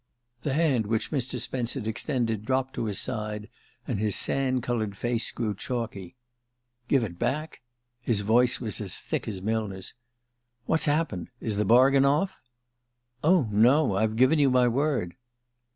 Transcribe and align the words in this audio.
The 0.41 0.53
hand 0.55 0.87
which 0.87 1.11
Mr. 1.11 1.39
Spence 1.39 1.75
had 1.75 1.85
extended 1.85 2.43
dropped 2.43 2.73
to 2.73 2.85
his 2.85 2.99
side, 2.99 3.49
and 3.87 3.99
his 3.99 4.15
sand 4.15 4.63
coloured 4.63 4.97
face 4.97 5.29
grew 5.29 5.53
chalky. 5.53 6.15
"Give 6.87 7.03
it 7.03 7.19
back?" 7.19 7.61
His 8.01 8.21
voice 8.21 8.59
was 8.59 8.81
as 8.81 8.97
thick 8.99 9.27
as 9.27 9.43
Millner's. 9.43 9.93
"What's 10.65 10.85
happened? 10.85 11.29
Is 11.39 11.57
the 11.57 11.65
bargain 11.65 12.03
off?" 12.03 12.39
"Oh, 13.23 13.47
no. 13.51 13.95
I've 13.95 14.15
given 14.15 14.39
you 14.39 14.49
my 14.49 14.67
word." 14.67 15.13